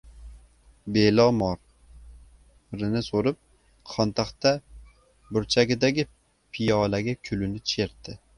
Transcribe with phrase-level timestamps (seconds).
[0.95, 3.37] «Belo- mor»ini so‘rib,
[3.93, 4.55] xontaxta
[5.37, 6.07] burchagidagi
[6.57, 8.19] piyolaga kulini chertdi.